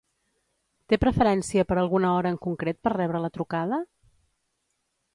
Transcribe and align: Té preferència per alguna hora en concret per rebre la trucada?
Té 0.93 0.97
preferència 1.03 1.67
per 1.73 1.77
alguna 1.83 2.15
hora 2.15 2.33
en 2.37 2.41
concret 2.49 2.83
per 2.89 2.97
rebre 2.97 3.25
la 3.27 3.33
trucada? 3.39 3.83